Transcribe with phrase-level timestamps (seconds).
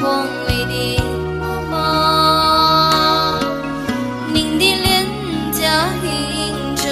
[0.00, 1.02] 光里的
[1.40, 3.40] 妈妈
[4.32, 4.86] 您的脸
[5.50, 6.86] 颊印着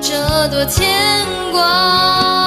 [0.00, 2.41] 这多牵挂。